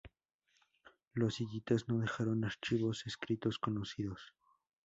[1.13, 4.33] Los hititas no dejaron archivos escritos conocidos.